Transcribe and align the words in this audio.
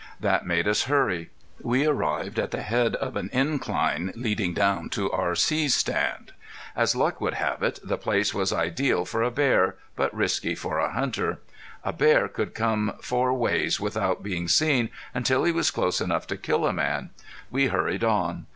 That 0.19 0.47
made 0.47 0.67
us 0.67 0.85
hurry. 0.85 1.29
We 1.61 1.85
arrived 1.85 2.39
at 2.39 2.49
the 2.49 2.63
head 2.63 2.95
of 2.95 3.15
an 3.15 3.29
incline 3.31 4.11
leading 4.15 4.51
down 4.55 4.89
to 4.89 5.11
R.C.'s 5.11 5.75
stand. 5.75 6.31
As 6.75 6.95
luck 6.95 7.21
would 7.21 7.35
have 7.35 7.61
it 7.61 7.79
the 7.83 7.99
place 7.99 8.33
was 8.33 8.51
ideal 8.51 9.05
for 9.05 9.21
a 9.21 9.29
bear, 9.29 9.75
but 9.95 10.11
risky 10.11 10.55
for 10.55 10.79
a 10.79 10.91
hunter. 10.91 11.39
A 11.83 11.93
bear 11.93 12.27
could 12.27 12.55
come 12.55 12.95
four 12.99 13.31
ways 13.35 13.79
without 13.79 14.23
being 14.23 14.47
seen 14.47 14.89
until 15.13 15.43
he 15.43 15.51
was 15.51 15.69
close 15.69 16.01
enough 16.01 16.25
to 16.25 16.35
kill 16.35 16.65
a 16.65 16.73
man. 16.73 17.11
We 17.51 17.67
hurried 17.67 18.03
on. 18.03 18.47